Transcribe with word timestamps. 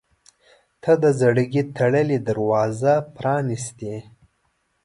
•ته 0.81 0.91
د 1.03 1.05
زړګي 1.19 1.63
تړلې 1.77 2.17
دروازه 2.27 2.93
پرانستې. 3.15 3.95